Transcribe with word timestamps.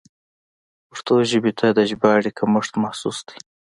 پښتو 0.89 1.13
ژبې 1.31 1.51
ته 1.59 1.67
د 1.77 1.79
ژباړې 1.89 2.31
کمښت 2.37 2.73
محسوس 2.83 3.17
دی. 3.27 3.37